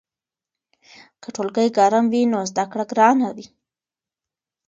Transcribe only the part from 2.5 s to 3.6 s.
زده کړه ګرانه وي.